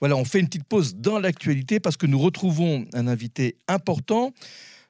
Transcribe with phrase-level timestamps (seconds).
[0.00, 4.32] Voilà, on fait une petite pause dans l'actualité parce que nous retrouvons un invité important,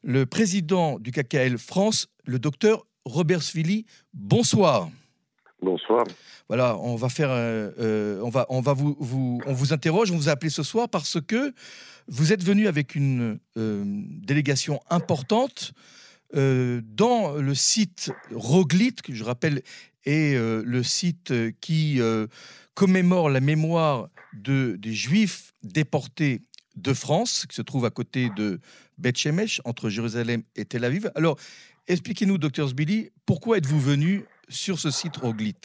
[0.02, 3.87] le président du KKL France, le docteur Robert Svili.
[4.15, 4.88] Bonsoir.
[5.61, 6.04] Bonsoir.
[6.49, 10.11] Voilà, on va faire, euh, euh, on va, on va vous, vous, on vous interroge,
[10.11, 11.53] on vous a appelé ce soir parce que
[12.06, 15.72] vous êtes venu avec une euh, délégation importante
[16.33, 19.62] dans le site Roglit, que je rappelle
[20.05, 22.01] est le site qui
[22.74, 26.43] commémore la mémoire de, des Juifs déportés
[26.77, 28.61] de France, qui se trouve à côté de
[28.98, 31.11] Beth Shemesh, entre Jérusalem et Tel Aviv.
[31.15, 31.37] Alors,
[31.89, 35.56] expliquez-nous, docteur Zbili, pourquoi êtes-vous venu sur ce site Roglit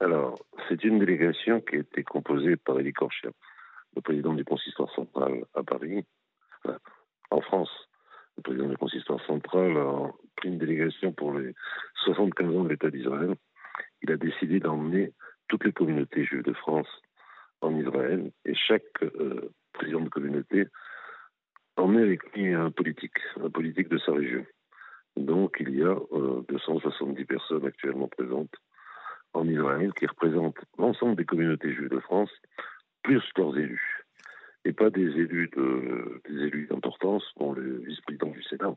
[0.00, 3.30] Alors, c'est une délégation qui a été composée par Elie Korcher,
[3.96, 6.04] le président du consistoire central à Paris,
[7.30, 7.70] en France.
[8.36, 11.54] Le président du consistoire central a pris une délégation pour les
[12.04, 13.34] 75 ans de l'État d'Israël.
[14.02, 15.12] Il a décidé d'emmener
[15.48, 16.88] toutes les communautés juives de France
[17.60, 20.66] en Israël et chaque euh, président de communauté
[21.76, 24.44] emmenait avec lui un politique, un politique de sa région.
[25.16, 25.96] Donc il y a
[26.48, 28.54] 270 euh, personnes actuellement présentes
[29.32, 32.30] en Israël qui représentent l'ensemble des communautés juives de France,
[33.02, 33.93] plus leurs élus.
[34.64, 38.74] Et pas des élus de, des élus d'importance, dont le vice-président du Sénat.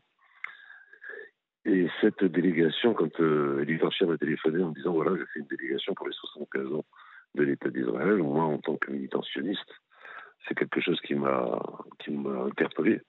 [1.65, 3.65] Et cette délégation, quand euh,
[4.01, 6.85] m'a téléphoné en disant voilà, je fais une délégation pour les 75 ans
[7.35, 9.69] de l'État d'Israël, moi en tant que militantationniste,
[10.47, 11.59] c'est quelque chose qui m'a
[12.45, 13.01] interpellé.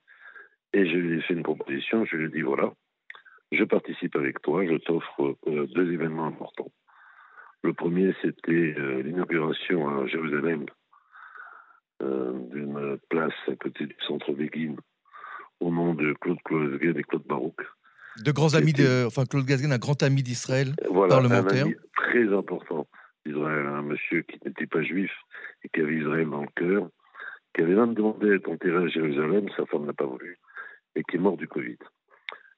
[0.73, 2.73] Et je lui ai fait une proposition, je lui ai dit voilà,
[3.53, 6.71] je participe avec toi, je t'offre euh, deux événements importants.
[7.63, 10.67] Le premier, c'était euh, l'inauguration à Jérusalem
[12.01, 14.77] d'une place à côté du centre Begin
[15.61, 17.61] au nom de Claude Kloesgen et Claude Barouk.
[18.25, 21.65] De grands amis, de, enfin Claude Gazgen, un grand ami d'Israël, voilà, parlementaire.
[21.65, 22.87] Un ami très important
[23.25, 25.11] d'Israël, un monsieur qui n'était pas juif
[25.65, 26.89] et qui avait Israël dans le cœur,
[27.55, 30.39] qui avait même demandé à être enterré à Jérusalem, sa femme n'a pas voulu,
[30.97, 31.79] et qui est mort du Covid.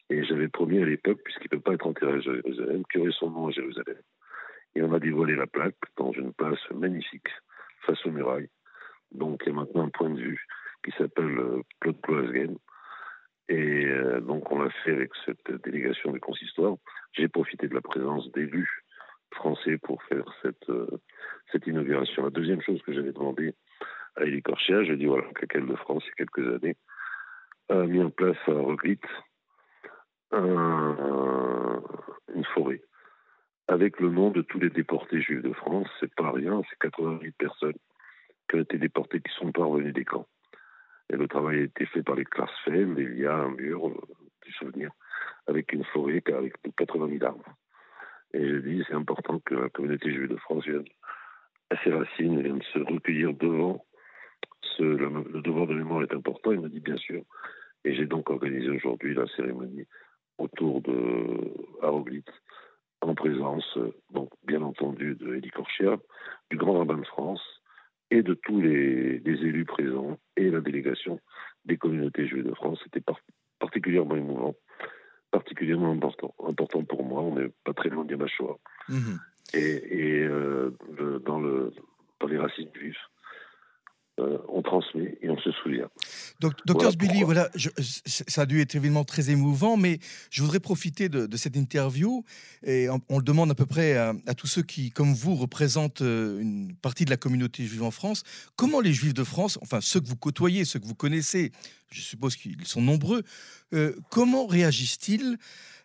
[0.09, 3.03] Et j'avais promis à l'époque, puisqu'il ne peut pas être enterré à Jérusalem, qu'il y
[3.03, 3.99] aurait son nom à Jérusalem.
[4.75, 7.29] Et on a dévoilé la plaque dans une place magnifique,
[7.87, 8.49] face aux murailles.
[9.47, 10.47] Y a maintenant un point de vue
[10.85, 12.57] qui s'appelle euh, Claude Cloisgen.
[13.49, 16.77] Et euh, donc on l'a fait avec cette délégation du consistoire.
[17.13, 18.85] J'ai profité de la présence d'élus
[19.33, 20.87] français pour faire cette, euh,
[21.53, 22.25] cette inauguration.
[22.25, 23.55] La deuxième chose que j'avais demandé
[24.17, 26.77] à Élie Corchia, j'ai dit voilà, qu'elle de France, il y a quelques années,
[27.69, 29.01] a mis en place à Roglit
[30.33, 31.83] un,
[32.35, 32.83] une forêt
[33.69, 35.89] avec le nom de tous les déportés juifs de France.
[36.01, 37.79] C'est pas rien, c'est 88 personnes
[38.51, 40.27] qui ont été déportées qui sont pas revenues des camps.
[41.09, 43.89] Et le travail a été fait par les Klarsfeld et il y a un mur
[43.89, 43.95] euh,
[44.45, 44.91] du souvenir
[45.47, 47.45] avec une forêt avec 80 000 arbres.
[48.33, 50.85] Et j'ai dit, c'est important que la communauté juive de France vienne
[51.71, 53.85] à ses racines vienne se recueillir devant.
[54.79, 56.53] Le, le, devoir de mémoire est important.
[56.53, 57.23] Il m'a dit, bien sûr.
[57.85, 59.87] Et j'ai donc organisé aujourd'hui la cérémonie
[60.39, 62.25] autour de Aroglit,
[63.03, 63.79] en présence,
[64.11, 65.99] donc, bien entendu, de Elie Korchia,
[66.51, 67.60] du Grand Rabbin de France
[68.11, 71.21] et de tous les, élus présents et la délégation
[71.65, 72.81] des communautés juives de France.
[72.85, 73.05] C'était
[73.59, 74.55] particulièrement émouvant,
[75.31, 77.23] particulièrement important, important pour moi.
[77.23, 78.59] On n'est pas très loin de Yamachoa.
[78.89, 79.21] Mhm.
[79.55, 80.71] Et, euh,
[81.25, 81.73] dans, le,
[82.21, 82.97] dans les racines juives,
[84.21, 85.89] euh, on transmet et on se souvient.
[86.41, 87.49] Donc, docteur Sbilly, voilà,
[88.07, 89.99] ça a dû être évidemment très émouvant, mais
[90.31, 92.25] je voudrais profiter de, cette interview
[92.65, 96.41] et on, le demande à peu près à, tous ceux qui, comme vous, représentent euh,
[96.41, 98.23] une partie de la communauté juive en France.
[98.57, 101.53] Comment les juifs de France, enfin ceux que vous côtoyez, ceux que vous connaissez,
[101.93, 103.23] je suppose qu'ils sont nombreux,
[103.75, 105.37] euh, comment réagissent-ils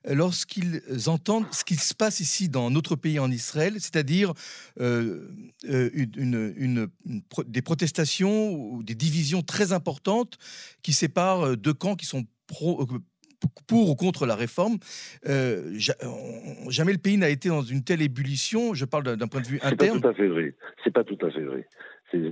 [0.07, 4.33] lorsqu'ils entendent ce qui se passe ici dans notre pays en Israël, c'est-à-dire
[4.79, 5.27] euh,
[5.67, 6.87] euh, une,
[7.47, 10.37] des protestations ou des divisions très importantes
[10.83, 12.85] qui séparent deux camps qui sont pro,
[13.67, 14.77] pour ou contre la réforme?
[15.23, 18.75] jamais le pays n'a été dans une telle ébullition.
[18.75, 19.95] Je parle d'un point de vue interne.
[19.95, 20.55] C'est pas tout à fait vrai.
[20.83, 21.67] C'est pas tout à fait vrai.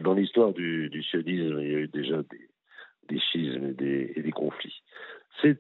[0.04, 2.50] Dans l'histoire du, du sionisme, il y a eu déjà des,
[3.10, 4.82] des schismes et des, et des conflits.
[5.42, 5.58] C'est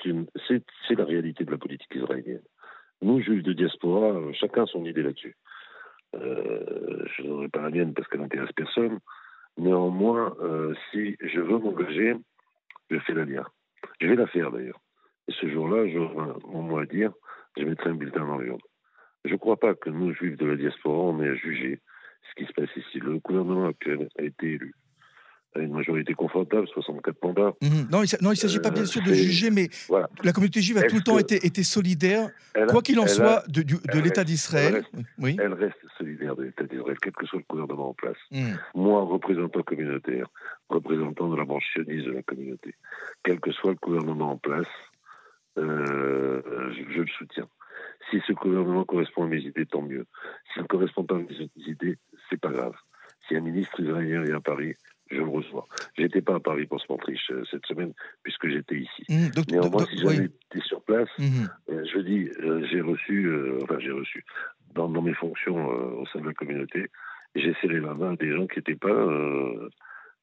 [0.98, 2.44] la réalité de la politique israélienne.
[3.02, 5.36] Nous, juifs de diaspora, chacun son idée là-dessus.
[6.16, 9.00] Euh, je n'aurai pas la mienne parce qu'elle n'intéresse personne.
[9.58, 12.16] Néanmoins, euh, si je veux m'engager,
[12.90, 13.50] je fais la lire.
[14.00, 14.80] Je vais la faire d'ailleurs.
[15.28, 17.12] Et ce jour-là, j'aurai mon mot à dire,
[17.58, 18.62] je mettrai un bulletin dans l'urne.
[19.26, 21.80] Je ne crois pas que nous, juifs de la diaspora, on ait à juger
[22.30, 23.00] ce qui se passe ici.
[23.00, 24.74] Le gouvernement actuel a été élu
[25.62, 27.54] une majorité confortable, 64 mandats.
[27.62, 27.88] Mhm.
[27.92, 30.10] Non, il ne s'agit pas bien sûr de juger, mais Voilà.
[30.24, 32.30] la communauté juive a tout le temps été, été solidaire,
[32.70, 34.84] quoi qu'il en a- soit, de, l'État d'Israël.
[34.94, 35.38] elle Oui.
[35.40, 38.18] elle reste solidaire de l'État d'Israël, quel que soit le gouvernement en place.
[38.32, 38.58] Mhm.
[38.76, 40.28] Moi, représentant communautaire,
[40.70, 42.74] représentant de la branche sioniste de la communauté,
[43.24, 44.68] quel que soit le gouvernement en place,
[45.58, 46.42] euh,
[46.72, 47.48] je, je le soutiens.
[48.10, 50.06] Si ce gouvernement correspond à mes idées, tant mieux.
[50.54, 51.98] S'il ne correspond pas à mes idées,
[52.30, 52.74] c'est pas grave.
[53.28, 54.74] Si un ministre israélien vient à Paris.
[56.14, 59.04] J'étais pas à Paris pour ce montriche euh, cette semaine, puisque j'étais ici.
[59.10, 59.30] Mhm.
[59.32, 60.26] Donc- Néanmoins, donc- si j'avais oui.
[60.52, 61.50] été sur place, Mhm.
[61.72, 64.24] euh, je dis, euh, j'ai reçu, euh, enfin j'ai reçu,
[64.76, 66.88] dans, dans mes fonctions au sein de la communauté,
[67.36, 68.90] j'ai serré la main à des gens qui n'étaient pas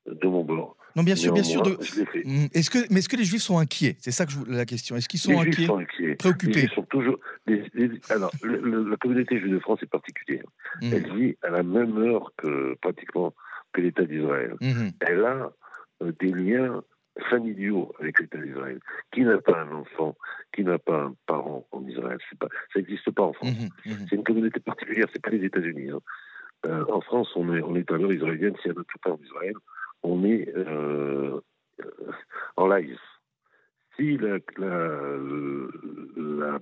[0.07, 0.77] de mon bord.
[0.97, 1.63] Non, bien sûr, bien sûr.
[1.63, 1.77] De-.
[2.25, 2.49] Mhm.
[2.53, 3.97] Est-ce que, mais est-ce que les Juifs sont inquiets?
[4.01, 4.97] C'est ça que je, vous- la question.
[4.97, 5.41] Est-ce qu'ils sont sont
[5.79, 6.15] inquiets.
[6.17, 7.19] Préoccupés Juifs sont toujours.
[7.47, 10.45] les- les- alors, le- le- la communauté juive de France est particulière.
[10.83, 10.91] Mhm.
[10.93, 13.33] Elle vit à la même heure que pratiquement
[13.73, 14.55] que l'État d'Israël.
[15.01, 15.53] Elle a
[16.01, 16.83] des liens
[17.29, 18.81] familiaux avec l'État d'Israël.
[19.13, 20.17] Qui n'a pas un enfant,
[20.55, 22.19] qui n'a pas un parent en Israël?
[22.39, 23.51] Pas, Ça n'existe pas en France.
[23.51, 23.93] Mhm.
[23.93, 24.07] Mhm.
[24.09, 25.91] C'est une communauté particulière, c'est pas les États-Unis.
[25.91, 26.01] hein.
[26.67, 28.55] Euh, en France, on est, on est à l'heure israélienne.
[28.63, 29.55] S'il y a tout part en Israël,
[30.03, 31.41] on est euh,
[31.81, 32.13] euh,
[32.57, 32.99] en live.
[33.97, 35.17] Si la, la,
[36.17, 36.59] la,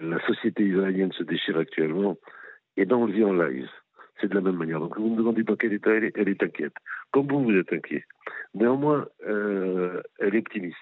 [0.00, 2.16] la société israélienne se déchire actuellement,
[2.76, 3.68] et ben on le vit en live.
[4.20, 4.80] C'est de la même manière.
[4.80, 6.74] Donc vous me demandez dans quel état elle est, elle est inquiète.
[7.12, 8.04] Comme vous, vous êtes inquiet.
[8.54, 10.76] Néanmoins, euh, elle est optimiste.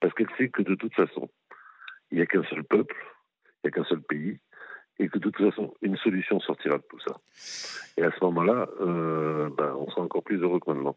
[0.00, 1.28] Parce qu'elle sait que de toute façon,
[2.10, 2.96] il n'y a qu'un seul peuple,
[3.64, 4.38] il n'y a qu'un seul pays,
[4.98, 7.16] et que de toute façon, une solution sortira de tout ça.
[7.96, 10.96] Et à ce moment-là, euh, ben, on sera encore plus heureux que maintenant.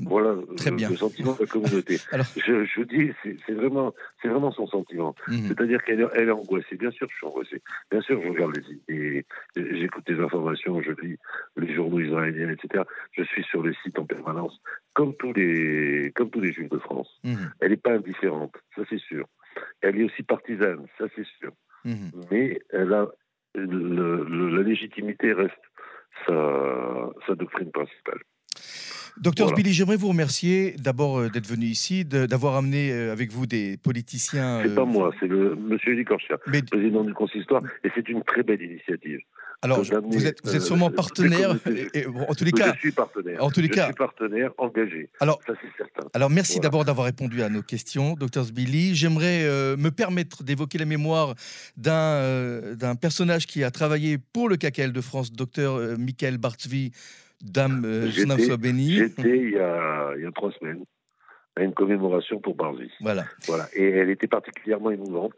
[0.00, 0.90] Voilà Très le, bien.
[0.90, 1.98] le sentiment de la communauté.
[2.12, 5.14] Alors- je, je vous dis, c'est vraiment, c'est vraiment son sentiment.
[5.26, 5.48] Mhm.
[5.48, 6.76] C'est-à-dire qu'elle est, elle est angoissée.
[6.76, 7.62] Bien sûr, je suis angoissé.
[7.90, 8.52] Bien sûr, je regarde
[8.88, 9.24] les,
[9.56, 11.16] les- j'écoute les informations, je lis
[11.56, 12.84] les journaux israéliens, etc.
[13.12, 14.60] Je suis sur les sites en permanence,
[14.94, 17.20] comme tous les, comme tous les Juifs de France.
[17.24, 17.50] Mhm.
[17.60, 19.26] Elle n'est pas indifférente, ça c'est sûr.
[19.80, 21.52] Elle est aussi partisane, ça c'est sûr.
[21.84, 22.10] Mhm.
[22.30, 23.08] Mais elle a
[23.54, 25.54] le- le- la légitimité reste
[26.26, 28.20] sa, sa doctrine principale.
[29.20, 29.70] Docteur Voilà.
[29.70, 34.60] J'aimerais vous remercier d'abord euh, d'être venu ici, d'avoir amené euh, avec vous des politiciens.
[34.62, 38.08] C'est euh, pas moi, c'est le Monsieur Elie Korchia, Mais président du consistoire, et c'est
[38.08, 39.20] une très belle initiative.
[39.62, 41.56] alors, je- vous êtes, vous êtes euh, sûrement les partenaire.
[41.62, 43.42] communautés- et- et, bon, en tous les je cas, suis partenaire.
[43.42, 43.86] en tous les je cas.
[43.86, 45.10] suis partenaire engagé.
[45.20, 46.08] Alors- ça c'est certain.
[46.14, 46.62] Alors merci Voilà.
[46.68, 48.94] d'abord d'avoir répondu à nos questions, docteur Sbili.
[48.94, 51.34] J'aimerais euh, me permettre d'évoquer la mémoire
[51.76, 56.38] d'un euh, d'un personnage qui a travaillé pour le KKL de France, docteur euh, Michael
[56.38, 56.92] Bartzvi,
[57.40, 58.96] dame euh, son âme soit bénie.
[58.96, 60.84] J'étais il y a, il y a trois semaines
[61.56, 62.90] à une commémoration pour Barzi.
[63.00, 63.24] Voilà.
[63.46, 63.66] Voilà.
[63.74, 65.34] Et elle était particulièrement émouvante.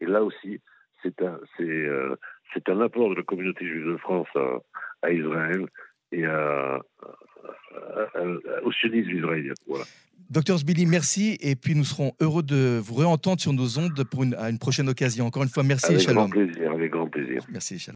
[0.00, 0.60] Et là aussi,
[1.02, 2.16] c'est un, c'est, euh,
[2.52, 4.58] c'est un apport de la communauté juive de France à,
[5.02, 5.66] à Israël
[6.12, 6.80] et à,
[8.64, 9.52] au sionisme israélien.
[9.66, 9.84] Voilà.
[10.30, 11.36] Docteur Sbili, merci.
[11.40, 14.58] Et puis nous serons heureux de vous réentendre sur nos ondes pour une, à une
[14.58, 15.26] prochaine occasion.
[15.26, 17.42] Encore une fois, merci et avec grand plaisir, avec grand plaisir.
[17.50, 17.92] Merci, shalom.